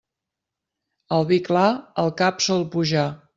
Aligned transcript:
El 1.17 1.27
vi 1.33 1.39
clar 1.49 1.67
al 2.05 2.11
cap 2.23 2.43
sol 2.47 2.67
pujar. 2.79 3.07